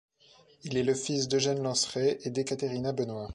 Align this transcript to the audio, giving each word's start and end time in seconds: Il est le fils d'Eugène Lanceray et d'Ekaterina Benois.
Il 0.63 0.77
est 0.79 0.83
le 0.83 0.95
fils 0.95 1.27
d'Eugène 1.27 1.61
Lanceray 1.61 2.17
et 2.23 2.31
d'Ekaterina 2.31 2.91
Benois. 2.91 3.29